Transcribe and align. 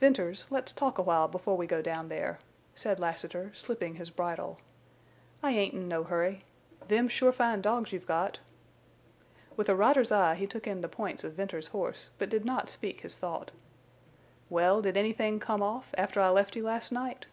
"Venters, 0.00 0.46
let's 0.48 0.72
talk 0.72 0.96
awhile 0.96 1.28
before 1.28 1.54
we 1.54 1.66
go 1.66 1.82
down 1.82 2.08
there," 2.08 2.38
said 2.74 2.98
Lassiter, 2.98 3.50
slipping 3.54 3.96
his 3.96 4.08
bridle. 4.08 4.58
"I 5.42 5.50
ain't 5.50 5.74
in 5.74 5.86
no 5.86 6.02
hurry. 6.02 6.46
Them's 6.88 7.12
sure 7.12 7.30
fine 7.30 7.60
dogs 7.60 7.92
you've 7.92 8.06
got." 8.06 8.38
With 9.54 9.68
a 9.68 9.74
rider's 9.76 10.10
eye 10.10 10.34
he 10.36 10.46
took 10.46 10.66
in 10.66 10.80
the 10.80 10.88
points 10.88 11.24
of 11.24 11.34
Venter's 11.34 11.68
horse, 11.68 12.08
but 12.16 12.30
did 12.30 12.46
not 12.46 12.70
speak 12.70 13.02
his 13.02 13.18
thought. 13.18 13.50
"Well, 14.48 14.80
did 14.80 14.96
anythin' 14.96 15.40
come 15.40 15.62
off 15.62 15.94
after 15.98 16.22
I 16.22 16.30
left 16.30 16.56
you 16.56 16.62
last 16.62 16.90
night?" 16.90 17.26